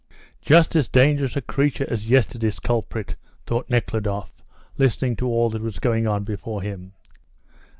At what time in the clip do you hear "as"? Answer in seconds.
0.75-0.87, 1.87-2.09